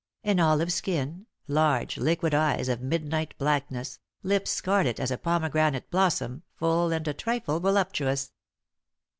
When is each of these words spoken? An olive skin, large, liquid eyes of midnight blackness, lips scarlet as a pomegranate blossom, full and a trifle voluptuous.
An 0.23 0.39
olive 0.39 0.73
skin, 0.73 1.27
large, 1.47 1.95
liquid 1.97 2.33
eyes 2.33 2.69
of 2.69 2.81
midnight 2.81 3.35
blackness, 3.37 3.99
lips 4.23 4.49
scarlet 4.49 4.99
as 4.99 5.11
a 5.11 5.17
pomegranate 5.19 5.91
blossom, 5.91 6.41
full 6.55 6.91
and 6.91 7.07
a 7.07 7.13
trifle 7.13 7.59
voluptuous. 7.59 8.31